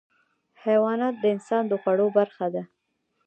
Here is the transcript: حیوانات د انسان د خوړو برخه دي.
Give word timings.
حیوانات 0.63 1.15
د 1.19 1.25
انسان 1.35 1.63
د 1.67 1.73
خوړو 1.81 2.07
برخه 2.17 2.45
دي. 2.53 2.63